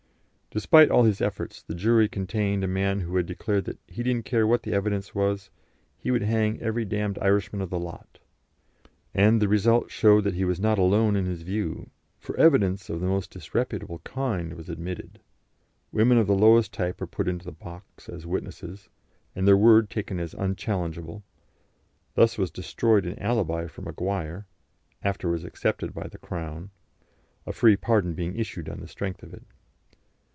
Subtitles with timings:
[0.53, 4.25] Despite all his efforts, the jury contained a man who had declared that he "didn't
[4.25, 5.49] care what the evidence was,
[5.97, 8.19] he would hang every d d Irishman of the lot."
[9.13, 12.99] And the result showed that he was not alone in his view, for evidence of
[12.99, 15.21] the most disreputable kind was admitted;
[15.93, 18.89] women of the lowest type were put into the box as witnesses,
[19.33, 21.23] and their word taken as unchallengeable;
[22.15, 24.47] thus was destroyed an alibi for Maguire,
[25.01, 26.71] afterwards accepted by the Crown,
[27.47, 29.43] a free pardon being issued on the strength of it.